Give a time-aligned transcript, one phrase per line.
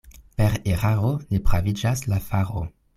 [0.41, 2.69] Per eraro ne praviĝas la faro.